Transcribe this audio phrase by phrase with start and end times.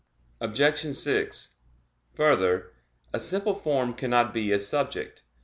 [0.39, 0.95] Obj.
[0.95, 1.57] 6:
[2.15, 2.73] Further,
[3.13, 5.21] "a simple form cannot be a subject."